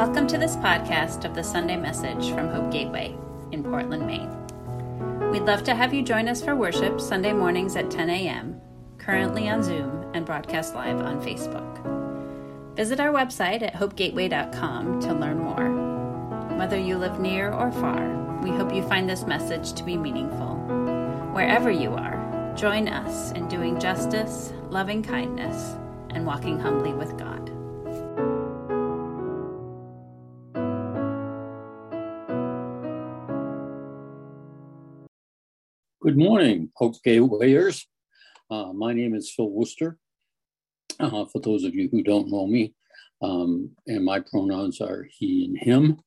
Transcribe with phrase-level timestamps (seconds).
[0.00, 3.14] Welcome to this podcast of the Sunday message from Hope Gateway
[3.52, 4.30] in Portland, Maine.
[5.30, 8.58] We'd love to have you join us for worship Sunday mornings at 10 a.m.,
[8.96, 11.84] currently on Zoom and broadcast live on Facebook.
[12.76, 16.56] Visit our website at hopegateway.com to learn more.
[16.56, 18.08] Whether you live near or far,
[18.42, 20.54] we hope you find this message to be meaningful.
[21.34, 25.76] Wherever you are, join us in doing justice, loving kindness,
[26.08, 27.39] and walking humbly with God.
[36.02, 37.86] Good morning, Hope Gatewayers.
[38.50, 39.98] Uh, my name is Phil Worcester.
[40.98, 42.72] Uh, for those of you who don't know me,
[43.20, 46.00] um, and my pronouns are he and him.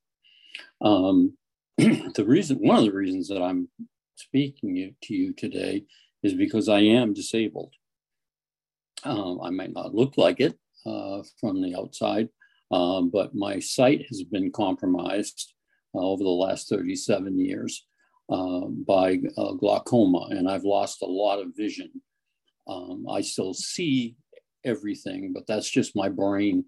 [0.81, 1.37] Um,
[1.77, 3.69] the reason, one of the reasons that I'm
[4.15, 5.83] speaking to you today
[6.23, 7.75] is because I am disabled.
[9.03, 12.29] Um, I might not look like it uh, from the outside,
[12.71, 15.53] um, but my sight has been compromised
[15.93, 17.85] uh, over the last 37 years.
[18.29, 21.91] Uh, by uh, glaucoma, and I've lost a lot of vision.
[22.67, 24.15] Um, I still see
[24.63, 26.63] everything, but that's just my brain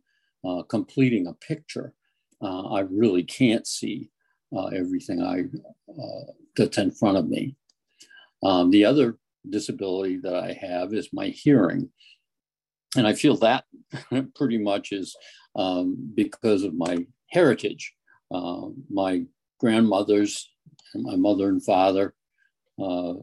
[0.45, 1.93] uh, completing a picture.
[2.41, 4.09] Uh, I really can't see
[4.55, 5.45] uh, everything I
[6.57, 7.55] that's in front of me.
[8.43, 9.17] Um, the other
[9.49, 11.89] disability that I have is my hearing.
[12.97, 13.63] And I feel that
[14.35, 15.15] pretty much is
[15.55, 17.93] um, because of my heritage.
[18.29, 19.23] Uh, my
[19.59, 20.51] grandmother's
[20.93, 22.13] my mother and father
[22.81, 23.13] uh,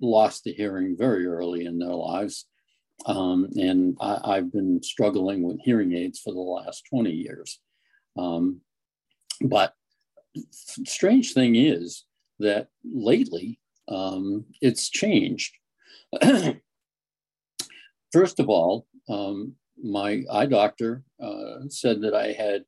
[0.00, 2.46] lost the hearing very early in their lives.
[3.06, 7.58] Um, and I, have been struggling with hearing aids for the last 20 years.
[8.18, 8.60] Um,
[9.40, 9.74] but
[10.52, 12.04] strange thing is
[12.40, 15.54] that lately um, it's changed.
[18.12, 22.64] First of all, um, my eye doctor uh, said that I had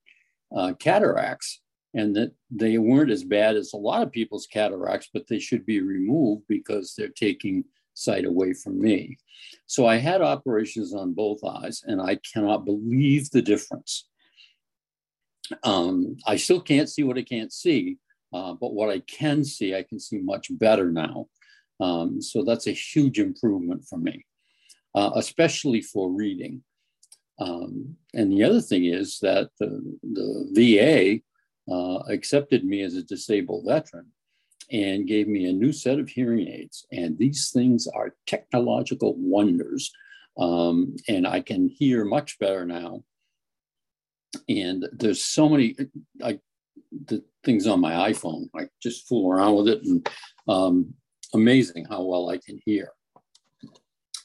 [0.55, 1.62] uh, cataracts
[1.95, 5.67] and that they weren't as bad as a lot of people's cataracts, but they should
[5.67, 7.65] be removed because they're taking
[7.95, 9.19] sight away from me.
[9.67, 14.09] So I had operations on both eyes, and I cannot believe the difference.
[15.63, 17.99] Um, I still can't see what I can't see,
[18.33, 21.27] uh, but what I can see, I can see much better now.
[21.81, 24.25] Um, so that's a huge improvement for me,
[24.95, 26.63] uh, especially for reading.
[27.39, 31.21] Um, and the other thing is that the, the VA
[31.71, 34.07] uh, accepted me as a disabled veteran
[34.71, 36.87] and gave me a new set of hearing aids.
[36.93, 39.93] And these things are technological wonders.
[40.39, 43.05] Um, and I can hear much better now.
[44.49, 45.77] And there's so many
[46.25, 46.39] I,
[47.07, 48.49] the things on my iPhone.
[48.57, 50.09] I just fool around with it, and
[50.49, 50.95] um,
[51.35, 52.93] amazing how well I can hear.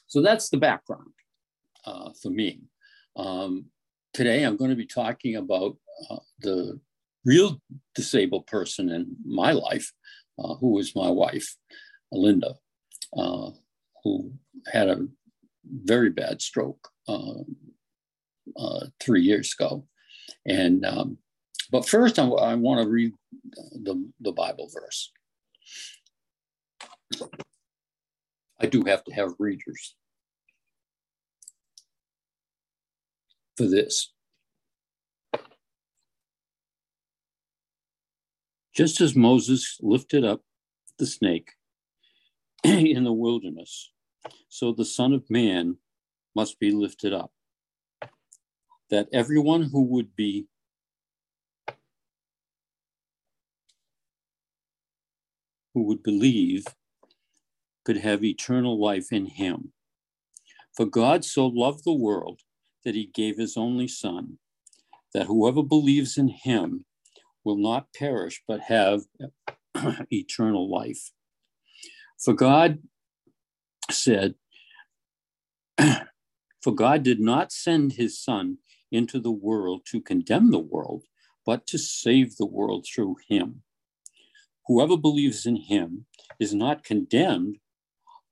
[0.06, 1.12] So that's the background
[1.84, 2.62] uh, for me.
[3.16, 3.66] Um,
[4.14, 5.76] today, I'm going to be talking about
[6.08, 6.80] uh, the
[7.24, 7.60] real
[7.94, 9.92] disabled person in my life,
[10.38, 11.56] uh, who was my wife,
[12.12, 12.54] Linda,
[13.16, 13.50] uh,
[14.04, 14.32] who
[14.72, 15.06] had a
[15.84, 17.42] very bad stroke uh,
[18.56, 19.86] uh three years ago.
[20.46, 21.18] And um,
[21.70, 23.12] but first, I, I want to read
[23.72, 25.12] the, the Bible verse.
[28.60, 29.94] I do have to have readers
[33.56, 34.12] for this.
[38.78, 40.42] Just as Moses lifted up
[41.00, 41.54] the snake
[42.64, 43.90] in the wilderness,
[44.48, 45.78] so the Son of Man
[46.36, 47.32] must be lifted up,
[48.88, 50.46] that everyone who would be
[55.74, 56.64] who would believe
[57.84, 59.72] could have eternal life in him.
[60.76, 62.42] For God so loved the world
[62.84, 64.38] that he gave his only Son,
[65.12, 66.84] that whoever believes in him
[67.48, 69.04] will not perish but have
[70.12, 71.12] eternal life.
[72.22, 72.80] For God
[73.90, 74.34] said,
[76.62, 78.58] For God did not send his Son
[78.92, 81.04] into the world to condemn the world,
[81.46, 83.62] but to save the world through him.
[84.66, 86.04] Whoever believes in him
[86.38, 87.56] is not condemned,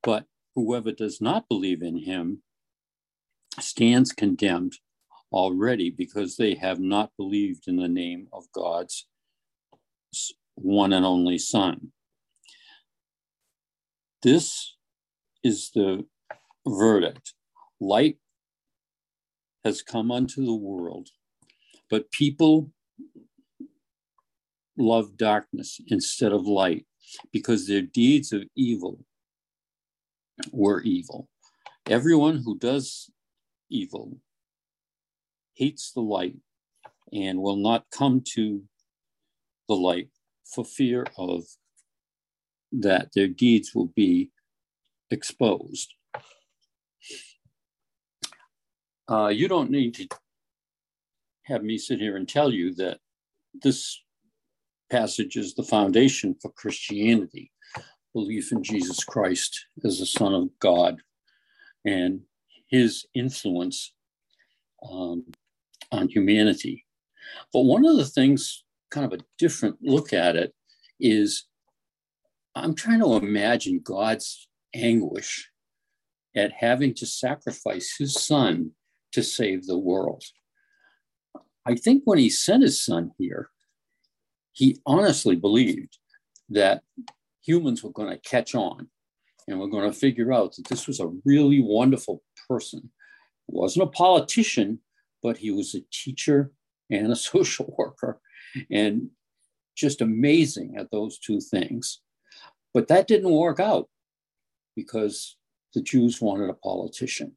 [0.02, 2.42] but whoever does not believe in him
[3.58, 4.74] stands condemned
[5.32, 9.06] already because they have not believed in the name of God's
[10.54, 11.92] one and only Son.
[14.22, 14.76] This
[15.44, 16.06] is the
[16.66, 17.34] verdict.
[17.80, 18.18] Light
[19.64, 21.08] has come unto the world,
[21.90, 22.70] but people
[24.78, 26.86] love darkness instead of light
[27.32, 29.04] because their deeds of evil
[30.52, 31.28] were evil.
[31.88, 33.10] Everyone who does
[33.70, 34.18] evil
[35.56, 36.36] hates the light
[37.12, 38.62] and will not come to
[39.68, 40.10] the light
[40.44, 41.44] for fear of
[42.72, 44.30] that their deeds will be
[45.10, 45.94] exposed.
[49.08, 50.08] Uh, you don't need to
[51.44, 52.98] have me sit here and tell you that
[53.54, 54.00] this
[54.90, 57.50] passage is the foundation for Christianity
[58.12, 61.02] belief in Jesus Christ as the Son of God
[61.84, 62.20] and
[62.66, 63.92] his influence
[64.90, 65.24] um,
[65.92, 66.84] on humanity.
[67.52, 70.54] But one of the things, kind of a different look at it,
[71.00, 71.46] is
[72.54, 75.50] I'm trying to imagine God's anguish
[76.34, 78.72] at having to sacrifice his son
[79.12, 80.22] to save the world.
[81.66, 83.50] I think when he sent his son here,
[84.52, 85.98] he honestly believed
[86.50, 86.82] that
[87.42, 88.88] humans were going to catch on
[89.48, 92.90] and we're going to figure out that this was a really wonderful person.
[93.46, 94.80] He wasn't a politician,
[95.26, 96.52] but he was a teacher
[96.88, 98.20] and a social worker,
[98.70, 99.10] and
[99.74, 102.00] just amazing at those two things.
[102.72, 103.88] But that didn't work out
[104.76, 105.36] because
[105.74, 107.32] the Jews wanted a politician.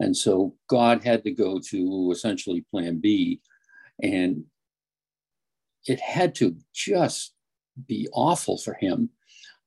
[0.00, 3.40] And so God had to go to essentially plan B.
[4.02, 4.44] And
[5.86, 7.34] it had to just
[7.86, 9.10] be awful for him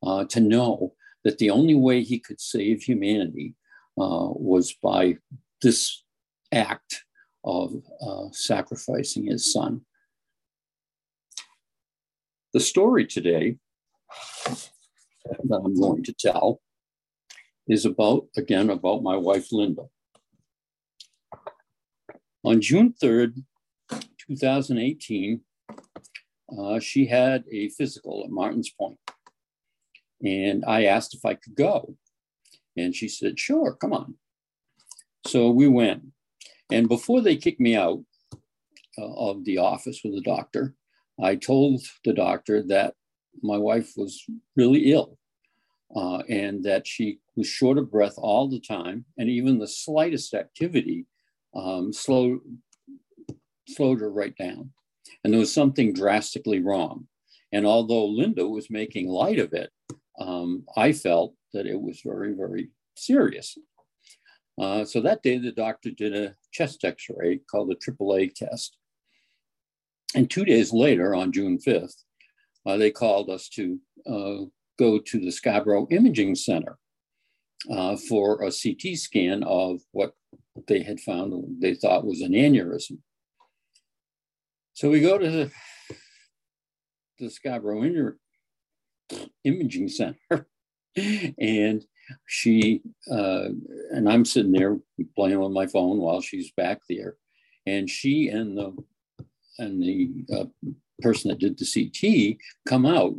[0.02, 0.94] uh, to know
[1.24, 3.54] that the only way he could save humanity
[3.98, 5.18] uh, was by
[5.62, 6.04] this
[6.52, 7.04] act
[7.44, 9.82] of uh, sacrificing his son.
[12.54, 13.58] The story today
[14.46, 16.62] that I'm going to tell
[17.68, 19.84] is about, again, about my wife, Linda.
[22.44, 23.44] On June 3rd,
[24.30, 25.42] 2018,
[26.58, 28.98] uh, she had a physical at Martins Point.
[30.24, 31.96] And I asked if I could go.
[32.78, 34.16] And she said, sure, come on.
[35.26, 36.04] So we went.
[36.72, 38.04] And before they kicked me out
[38.98, 40.74] uh, of the office with the doctor,
[41.22, 42.94] I told the doctor that
[43.42, 44.24] my wife was
[44.56, 45.18] really ill
[45.96, 49.06] uh, and that she was short of breath all the time.
[49.18, 51.06] And even the slightest activity
[51.56, 52.40] um, slowed,
[53.68, 54.72] slowed her right down.
[55.24, 57.08] And there was something drastically wrong.
[57.52, 59.72] And although Linda was making light of it,
[60.20, 63.58] um, I felt that it was very, very serious.
[64.60, 68.78] Uh, so that day, the doctor did a chest x ray called the AAA test.
[70.16, 72.04] And two days later, on June 5th,
[72.66, 74.46] uh, they called us to uh,
[74.80, 76.78] go to the Scarborough Imaging Center
[77.70, 80.14] uh, for a CT scan of what
[80.68, 83.00] they had found they thought was an aneurysm.
[84.74, 85.52] So we go to the,
[87.20, 88.14] the Scarborough
[89.44, 90.48] Imaging Center,
[90.96, 91.84] and
[92.26, 92.82] she
[93.12, 93.50] uh,
[93.92, 94.78] and I'm sitting there
[95.16, 97.16] playing on my phone while she's back there,
[97.66, 98.76] and she and the
[99.60, 100.46] and the uh,
[101.02, 102.38] person that did the CT
[102.68, 103.16] come out,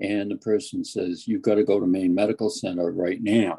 [0.00, 3.58] and the person says, "You've got to go to Maine Medical Center right now."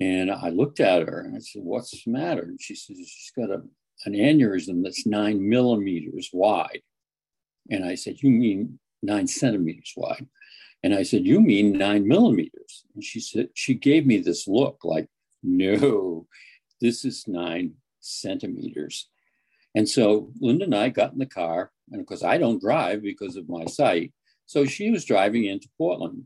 [0.00, 3.32] And I looked at her and I said, "What's the matter?" And she says, "She's
[3.36, 3.62] got a,
[4.06, 6.82] an aneurysm that's nine millimeters wide."
[7.70, 10.26] And I said, "You mean nine centimeters wide?"
[10.82, 12.84] And I said, You mean nine millimeters?
[12.94, 15.08] And she said, She gave me this look like,
[15.42, 16.26] No,
[16.80, 19.08] this is nine centimeters.
[19.74, 23.02] And so Linda and I got in the car, and of course, I don't drive
[23.02, 24.12] because of my sight.
[24.46, 26.24] So she was driving into Portland.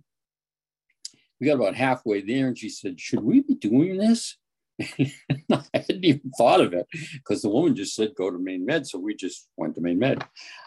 [1.41, 4.37] We got about halfway there, and she said, Should we be doing this?
[4.81, 8.87] I hadn't even thought of it because the woman just said go to Maine Med,
[8.87, 10.25] so we just went to Maine Med.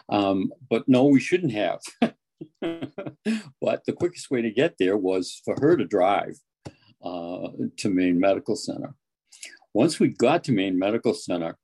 [0.08, 1.80] Um, but no, we shouldn't have.
[2.60, 6.36] but the quickest way to get there was for her to drive
[7.04, 8.94] uh, to Maine Medical Center.
[9.74, 11.56] Once we got to Maine Medical Center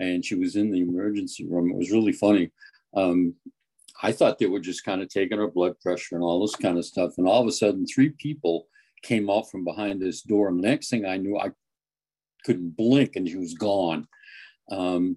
[0.00, 2.50] and she was in the emergency room, it was really funny.
[2.94, 3.34] Um,
[4.02, 6.76] I thought they were just kind of taking her blood pressure and all this kind
[6.76, 7.12] of stuff.
[7.18, 8.66] And all of a sudden, three people
[9.02, 10.48] came out from behind this door.
[10.48, 11.50] And the next thing I knew, I
[12.44, 14.08] couldn't blink and she was gone.
[14.70, 15.16] Um,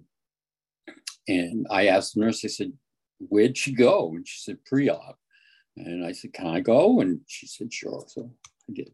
[1.26, 2.72] and I asked the nurse, I said,
[3.18, 4.10] where'd she go?
[4.14, 5.18] And she said, pre-op.
[5.76, 7.00] And I said, can I go?
[7.00, 8.04] And she said, sure.
[8.08, 8.30] So
[8.68, 8.90] I did.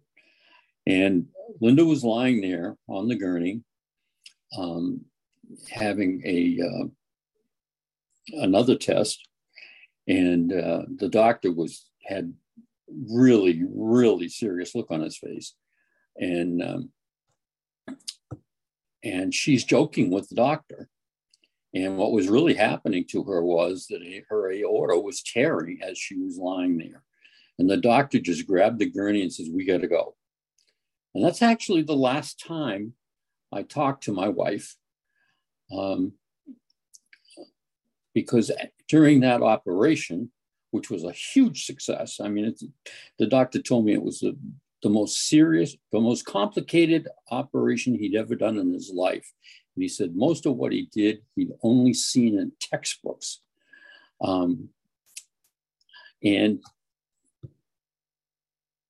[0.86, 1.26] And
[1.60, 3.62] Linda was lying there on the gurney,
[4.58, 5.02] um,
[5.70, 9.28] having a uh, another test,
[10.08, 12.32] and uh, the doctor was had
[13.08, 15.54] really, really serious look on his face,
[16.16, 16.90] and um,
[19.04, 20.88] and she's joking with the doctor,
[21.74, 26.16] and what was really happening to her was that her aorta was tearing as she
[26.16, 27.02] was lying there.
[27.58, 30.14] And the doctor just grabbed the gurney and says, We got to go.
[31.14, 32.94] And that's actually the last time
[33.52, 34.76] I talked to my wife.
[35.74, 36.12] Um,
[38.14, 38.50] because
[38.88, 40.30] during that operation,
[40.70, 42.54] which was a huge success, I mean,
[43.18, 44.36] the doctor told me it was the,
[44.82, 49.32] the most serious, the most complicated operation he'd ever done in his life.
[49.74, 53.40] And he said most of what he did, he'd only seen in textbooks.
[54.20, 54.68] Um,
[56.22, 56.62] and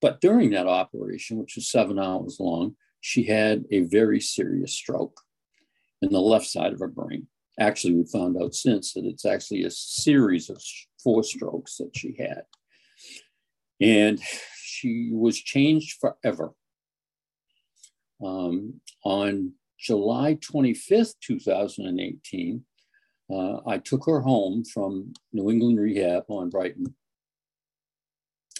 [0.01, 5.21] but during that operation, which was seven hours long, she had a very serious stroke
[6.01, 7.27] in the left side of her brain.
[7.59, 10.61] Actually, we found out since that it's actually a series of
[11.01, 12.43] four strokes that she had.
[13.79, 14.19] And
[14.83, 16.51] she was changed forever.
[18.23, 22.63] Um, on July 25th, 2018,
[23.33, 26.95] uh, I took her home from New England Rehab on Brighton.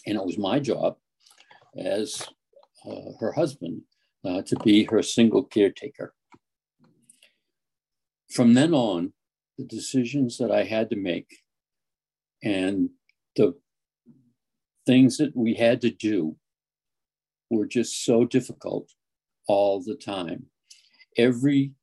[0.05, 0.95] And it was my job
[1.77, 2.25] as
[2.89, 3.81] uh, her husband
[4.25, 6.13] uh, to be her single caretaker.
[8.31, 9.13] From then on,
[9.57, 11.27] the decisions that I had to make
[12.41, 12.89] and
[13.35, 13.55] the
[14.85, 16.35] things that we had to do
[17.49, 18.89] were just so difficult
[19.47, 20.45] all the time.
[21.17, 21.73] Every,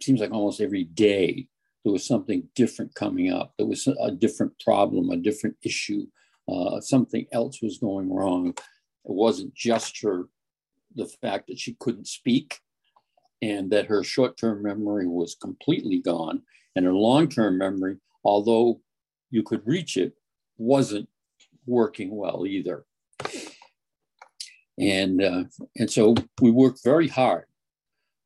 [0.00, 1.48] seems like almost every day,
[1.84, 3.54] there was something different coming up.
[3.56, 6.06] There was a different problem, a different issue,
[6.48, 8.48] uh, something else was going wrong.
[8.48, 8.56] It
[9.04, 10.28] wasn't just her,
[10.94, 12.58] the fact that she couldn't speak
[13.42, 16.42] and that her short term memory was completely gone.
[16.74, 18.80] And her long term memory, although
[19.30, 20.14] you could reach it,
[20.58, 21.08] wasn't
[21.66, 22.84] working well either.
[24.78, 25.44] And, uh,
[25.76, 27.44] and so we worked very hard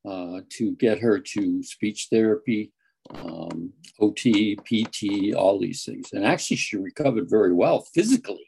[0.07, 2.71] uh, to get her to speech therapy,
[3.13, 6.09] um, OT, PT, all these things.
[6.13, 8.47] And actually, she recovered very well physically.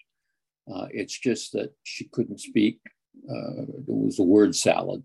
[0.72, 2.80] Uh, it's just that she couldn't speak.
[3.30, 5.04] Uh, it was a word salad,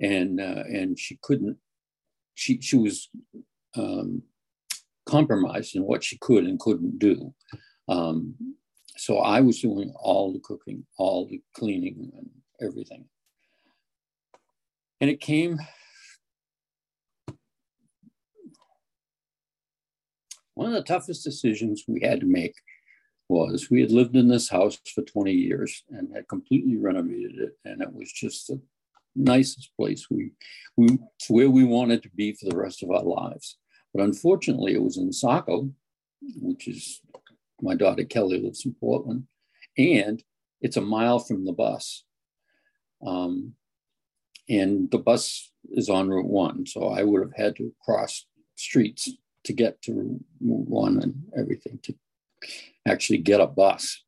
[0.00, 1.56] and uh, and she couldn't.
[2.34, 3.08] She she was
[3.76, 4.22] um,
[5.06, 7.32] compromised in what she could and couldn't do.
[7.88, 8.34] Um,
[9.00, 12.28] so I was doing all the cooking, all the cleaning, and
[12.60, 13.06] everything.
[15.00, 15.58] And it came
[20.52, 22.52] one of the toughest decisions we had to make
[23.30, 27.56] was we had lived in this house for 20 years and had completely renovated it.
[27.64, 28.60] And it was just the
[29.16, 30.10] nicest place.
[30.10, 30.32] We,
[30.76, 33.56] we, it's where we wanted to be for the rest of our lives.
[33.94, 35.70] But unfortunately, it was in Saco,
[36.42, 37.00] which is
[37.62, 39.24] my daughter Kelly lives in Portland,
[39.76, 40.22] and
[40.60, 42.04] it's a mile from the bus.
[43.04, 43.54] Um,
[44.48, 48.26] and the bus is on Route One, so I would have had to cross
[48.56, 49.08] streets
[49.44, 51.94] to get to Route One and everything to
[52.86, 54.02] actually get a bus.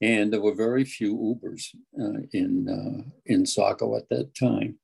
[0.00, 4.78] And there were very few Ubers uh, in uh, in Saco at that time.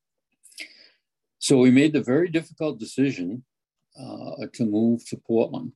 [1.38, 3.44] So we made the very difficult decision
[4.00, 5.72] uh, to move to Portland.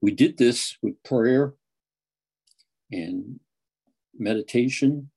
[0.00, 1.54] We did this with prayer
[2.92, 3.40] and
[4.18, 5.10] meditation,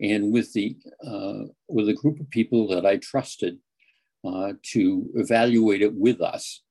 [0.00, 0.76] and with the
[1.06, 3.58] uh, with a group of people that I trusted
[4.24, 6.62] uh, to evaluate it with us,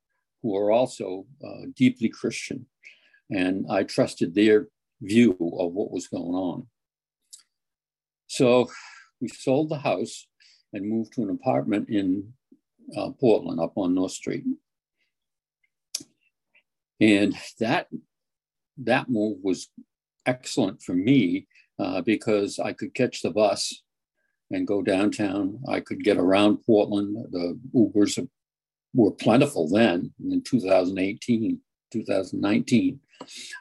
[0.41, 2.67] who are also uh, deeply Christian.
[3.29, 4.67] And I trusted their
[5.01, 6.67] view of what was going on.
[8.27, 8.70] So
[9.22, 10.27] we sold the house
[10.74, 12.34] and moved to an apartment in
[12.98, 14.43] uh, Portland up on North Street.
[17.03, 17.88] And that,
[18.77, 19.69] that move was
[20.25, 23.83] excellent for me uh, because I could catch the bus
[24.51, 25.60] and go downtown.
[25.67, 27.17] I could get around Portland.
[27.31, 28.25] The Ubers
[28.93, 31.60] were plentiful then in 2018,
[31.91, 33.00] 2019.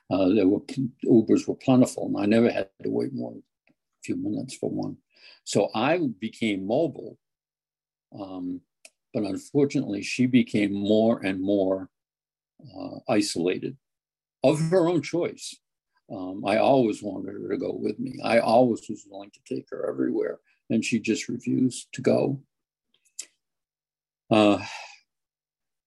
[0.08, 0.60] Uh, there were
[1.04, 4.70] Ubers were plentiful, and I never had to wait more than a few minutes for
[4.70, 4.98] one.
[5.42, 7.18] So I became mobile,
[8.16, 8.60] um,
[9.12, 11.88] but unfortunately, she became more and more
[12.78, 13.76] uh, isolated
[14.44, 15.56] of her own choice.
[16.12, 18.18] Um, I always wanted her to go with me.
[18.22, 22.40] I always was willing to take her everywhere and she just refused to go.
[24.30, 24.64] Uh,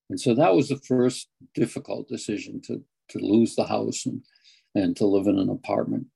[0.10, 4.22] and so that was the first difficult decision to, to lose the house and,
[4.75, 6.08] and to live in an apartment.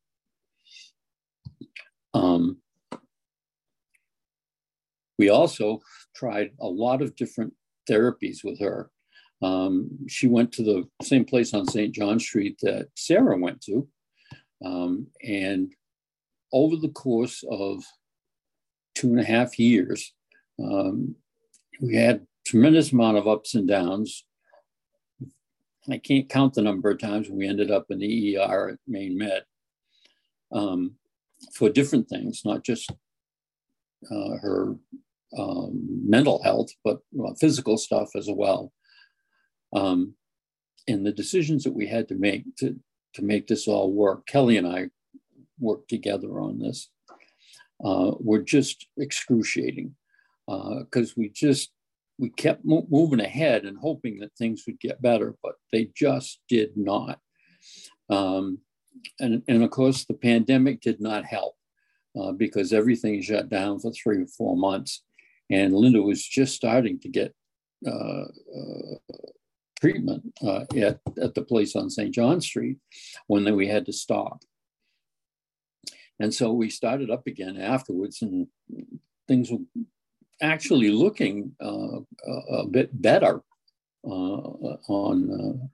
[2.13, 2.57] Um,
[5.17, 5.81] we also
[6.15, 7.53] tried a lot of different
[7.89, 8.91] therapies with her.
[9.41, 11.93] Um, she went to the same place on St.
[11.93, 13.87] John Street that Sarah went to.
[14.63, 15.73] Um, and
[16.51, 17.83] over the course of
[18.99, 20.13] two and a half years.
[20.61, 21.15] Um,
[21.79, 24.25] we had tremendous amount of ups and downs.
[25.89, 29.17] I can't count the number of times we ended up in the ER at Maine
[29.17, 29.43] Med
[30.51, 30.95] um,
[31.53, 32.91] for different things, not just
[34.11, 34.75] uh, her
[35.37, 36.99] um, mental health, but
[37.39, 38.71] physical stuff as well.
[39.73, 40.15] Um,
[40.87, 42.75] and the decisions that we had to make to,
[43.15, 44.89] to make this all work, Kelly and I
[45.59, 46.89] worked together on this,
[47.83, 49.95] uh, were just excruciating
[50.47, 51.71] because uh, we just
[52.17, 56.41] we kept mo- moving ahead and hoping that things would get better, but they just
[56.49, 57.19] did not.
[58.09, 58.59] Um,
[59.19, 61.55] and, and of course, the pandemic did not help
[62.19, 65.03] uh, because everything shut down for three or four months.
[65.49, 67.33] And Linda was just starting to get
[67.87, 68.95] uh, uh,
[69.79, 72.13] treatment uh, at, at the place on St.
[72.13, 72.77] John Street
[73.27, 74.43] when we had to stop.
[76.19, 78.47] And so we started up again afterwards, and
[79.27, 79.59] things were
[80.41, 81.99] actually looking uh,
[82.51, 83.41] a, bit better
[84.05, 84.09] uh,
[84.89, 85.69] on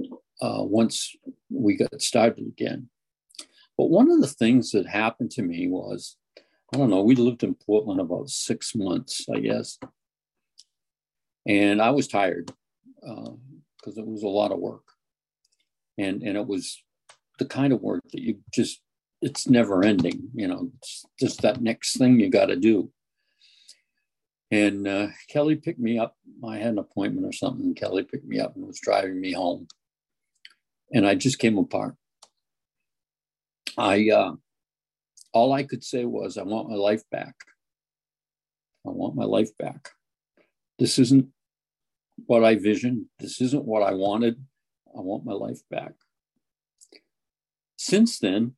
[0.00, 1.14] uh, uh, once
[1.50, 2.88] we got started again.
[3.76, 6.16] But one of the things that happened to me was,
[6.72, 9.78] I don't know, we lived in Portland about six months, I guess.
[11.46, 12.52] And I was tired
[13.00, 14.84] because uh, it was a lot of work.
[15.98, 16.82] And, and it was
[17.38, 18.80] the kind of work that you just,
[19.22, 22.90] it's never ending, you know, it's just that next thing you got to do.
[24.50, 26.16] And uh, Kelly picked me up.
[26.44, 27.74] I had an appointment or something.
[27.74, 29.68] Kelly picked me up and was driving me home.
[30.92, 31.94] And I just came apart.
[33.78, 34.32] I, uh,
[35.32, 37.34] all I could say was, I want my life back.
[38.86, 39.90] I want my life back.
[40.78, 41.28] This isn't
[42.26, 43.06] what I visioned.
[43.18, 44.36] This isn't what I wanted.
[44.96, 45.92] I want my life back.
[47.76, 48.54] Since then,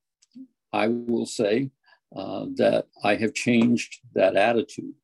[0.73, 1.71] I will say
[2.15, 4.95] uh, that I have changed that attitude.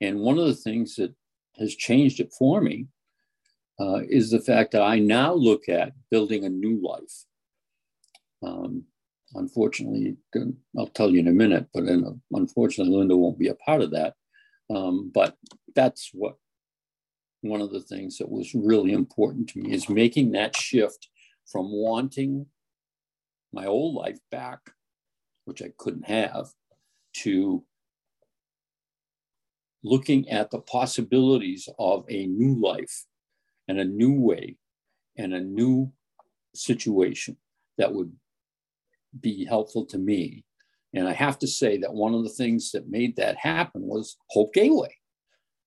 [0.00, 1.14] And one of the things that
[1.58, 2.86] has changed it for me
[3.78, 7.24] uh, is the fact that I now look at building a new life.
[8.42, 8.84] Um,
[9.34, 10.16] unfortunately,
[10.78, 13.90] I'll tell you in a minute, but a, unfortunately, Linda won't be a part of
[13.92, 14.14] that.
[14.70, 15.36] Um, but
[15.74, 16.36] that's what
[17.42, 21.08] one of the things that was really important to me is making that shift
[21.46, 22.46] from wanting
[23.52, 24.60] my old life back,
[25.44, 26.48] which I couldn't have,
[27.12, 27.64] to
[29.82, 33.06] looking at the possibilities of a new life
[33.66, 34.56] and a new way
[35.16, 35.90] and a new
[36.54, 37.36] situation
[37.78, 38.12] that would
[39.18, 40.44] be helpful to me.
[40.92, 44.16] And I have to say that one of the things that made that happen was
[44.28, 44.94] Hope Gateway,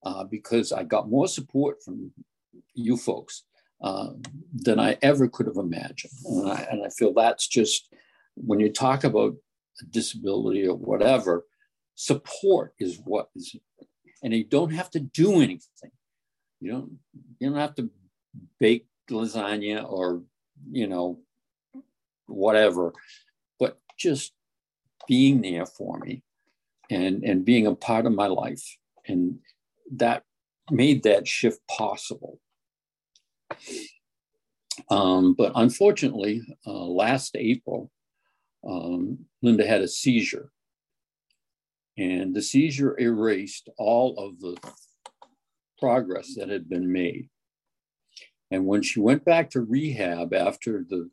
[0.03, 2.11] uh, because I got more support from
[2.73, 3.43] you folks
[3.81, 4.09] uh,
[4.53, 6.13] than I ever could have imagined.
[6.25, 7.93] And I, and I feel that's just
[8.35, 9.35] when you talk about
[9.81, 11.45] a disability or whatever,
[11.95, 13.55] support is what is
[14.23, 15.91] and you don't have to do anything.
[16.61, 16.91] You don't
[17.39, 17.89] you don't have to
[18.59, 20.23] bake lasagna or
[20.71, 21.19] you know
[22.27, 22.93] whatever,
[23.59, 24.33] but just
[25.07, 26.23] being there for me
[26.89, 29.39] and and being a part of my life and
[29.91, 30.23] that
[30.71, 32.39] made that shift possible.
[34.89, 37.91] Um, but unfortunately, uh, last April,
[38.67, 40.51] um, Linda had a seizure
[41.97, 44.57] and the seizure erased all of the
[45.79, 47.29] progress that had been made.
[48.51, 51.09] And when she went back to rehab after the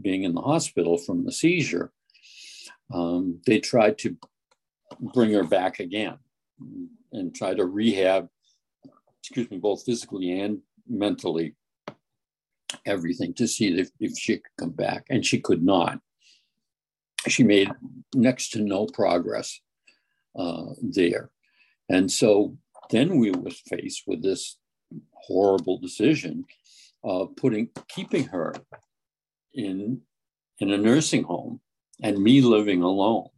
[0.00, 1.92] being in the hospital from the seizure,
[2.92, 4.16] um, they tried to
[5.00, 6.18] bring her back again
[7.12, 8.28] and try to rehab,
[9.20, 11.54] excuse me, both physically and mentally,
[12.84, 15.04] everything to see if, if she could come back.
[15.10, 16.00] And she could not.
[17.28, 17.70] She made
[18.14, 19.60] next to no progress
[20.36, 21.30] uh, there.
[21.88, 22.56] And so
[22.90, 24.58] then we were faced with this
[25.12, 26.44] horrible decision
[27.02, 28.54] of putting keeping her
[29.54, 30.00] in
[30.58, 31.60] in a nursing home
[32.02, 33.28] and me living alone.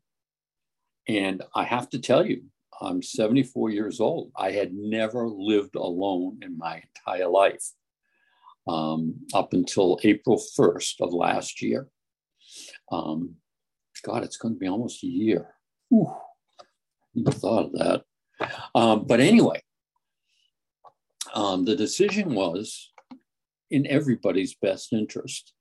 [1.07, 2.45] And I have to tell you,
[2.81, 4.31] I'm 74 years old.
[4.37, 7.65] I had never lived alone in my entire life
[8.69, 11.89] um, up until April 1st of last year.
[12.93, 13.35] Um,
[14.05, 15.49] God, it's going to be almost a year.
[15.89, 16.15] Whew
[17.27, 18.05] thought of that.
[18.75, 19.63] Um, but anyway,
[21.35, 22.93] um, the decision was
[23.71, 25.53] in everybody's best interest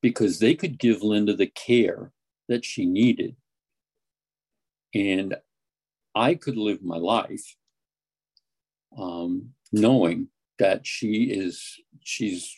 [0.00, 2.12] because they could give Linda the care
[2.48, 3.36] that she needed.
[4.94, 5.36] And
[6.14, 7.56] I could live my life
[8.96, 12.54] um, knowing that she is, she's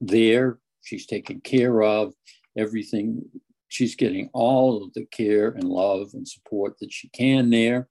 [0.00, 2.14] there, she's taken care of,
[2.56, 3.22] everything
[3.68, 7.88] she's getting all of the care and love and support that she can there.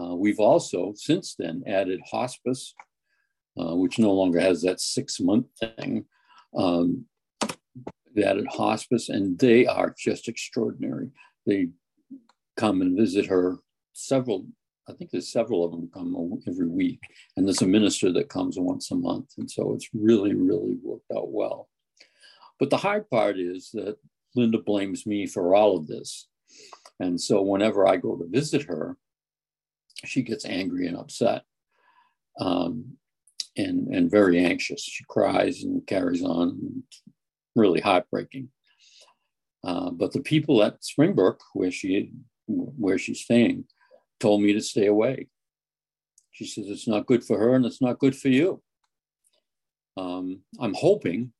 [0.00, 2.74] Uh, we've also since then added hospice,
[3.58, 6.04] uh, which no longer has that six month thing.
[6.56, 7.06] Um,
[8.22, 11.10] added hospice, and they are just extraordinary.
[11.46, 11.70] They
[12.56, 13.58] come and visit her
[13.94, 14.46] several
[14.88, 16.14] I think there's several of them come
[16.46, 17.00] every week,
[17.36, 21.10] and there's a minister that comes once a month, and so it's really, really worked
[21.16, 21.68] out well.
[22.60, 23.96] But the hard part is that
[24.34, 26.28] Linda blames me for all of this,
[27.00, 28.98] and so whenever I go to visit her,
[30.04, 31.44] she gets angry and upset,
[32.38, 32.98] um,
[33.56, 34.82] and and very anxious.
[34.82, 36.82] She cries and carries on,
[37.56, 38.50] really heartbreaking.
[39.62, 42.12] Uh, but the people at Springbrook, where she
[42.46, 43.64] where she's staying,
[44.20, 45.28] told me to stay away.
[46.32, 48.62] She says it's not good for her and it's not good for you.
[49.96, 51.32] Um, I'm hoping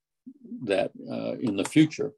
[0.65, 2.13] that uh, in the future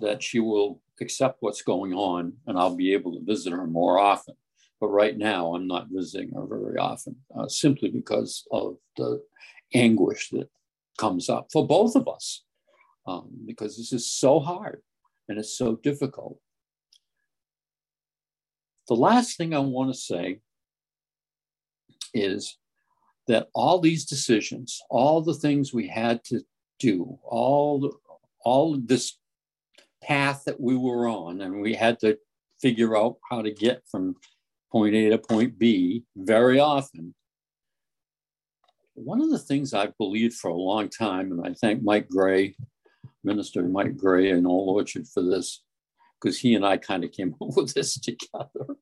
[0.00, 3.98] that she will accept what's going on and I'll be able to visit her more
[3.98, 4.34] often.
[4.80, 9.22] But right now, I'm not visiting her very often, uh, simply because of the
[9.74, 10.48] anguish that
[10.98, 12.44] comes up for both of us,
[13.06, 14.82] um, because this is so hard
[15.28, 16.38] and it's so difficult.
[18.88, 20.40] The last thing I want to say
[22.14, 22.56] is
[23.26, 26.40] that all these decisions, all the things we had to
[26.78, 27.98] do, all
[28.44, 29.18] all this
[30.02, 32.18] path that we were on, and we had to
[32.60, 34.16] figure out how to get from
[34.72, 37.14] point A to point B very often.
[38.94, 42.56] One of the things I've believed for a long time, and I thank Mike Gray,
[43.22, 45.62] Minister Mike Gray and Old Orchard for this,
[46.20, 48.76] because he and I kind of came up with this together,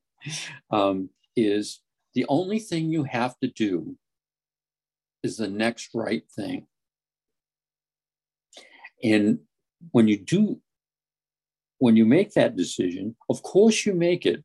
[0.71, 1.81] um, is
[2.13, 3.95] the only thing you have to do
[5.23, 6.67] is the next right thing.
[9.03, 9.39] And
[9.91, 10.59] when you do,
[11.77, 14.43] when you make that decision, of course you make it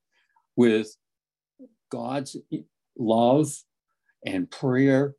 [0.57, 0.95] with
[1.91, 2.37] God's
[2.99, 3.53] love
[4.25, 5.15] and prayer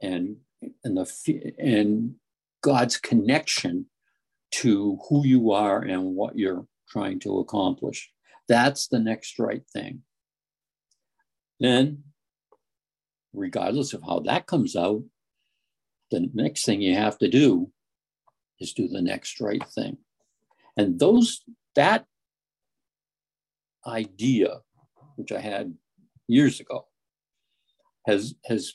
[0.00, 0.36] and
[0.84, 2.14] and the and
[2.62, 3.86] God's connection
[4.50, 8.10] to who you are and what you're trying to accomplish.
[8.48, 10.02] That's the next right thing.
[11.60, 12.04] Then,
[13.32, 15.02] regardless of how that comes out,
[16.10, 17.70] the next thing you have to do
[18.60, 19.98] is do the next right thing.
[20.76, 21.42] And those
[21.74, 22.06] that
[23.86, 24.60] idea,
[25.16, 25.74] which I had
[26.26, 26.86] years ago,
[28.06, 28.72] has has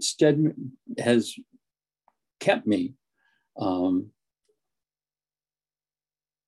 [0.00, 0.54] stead
[0.98, 1.34] has
[2.40, 2.94] kept me
[3.58, 4.10] um,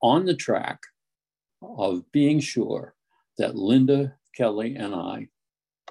[0.02, 0.80] on the track
[1.62, 2.94] of being sure
[3.38, 5.28] that Linda, Kelly, and I,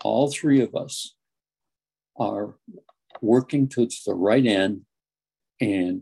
[0.04, 1.15] all three of us,
[2.17, 2.56] are
[3.21, 4.82] working towards the right end,
[5.60, 6.02] and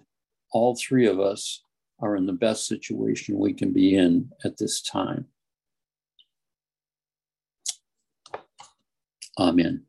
[0.51, 1.61] all three of us
[1.99, 5.27] are in the best situation we can be in at this time.
[9.37, 9.83] Amen.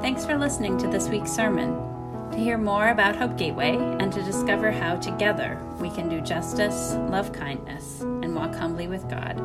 [0.00, 1.95] Thanks for listening to this week's sermon.
[2.32, 6.94] To hear more about Hope Gateway and to discover how together we can do justice,
[7.08, 9.40] love kindness, and walk humbly with God,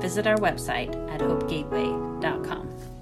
[0.00, 2.95] visit our website at hopegateway.org.